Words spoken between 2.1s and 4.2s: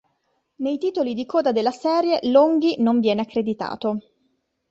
Longhi non viene accreditato.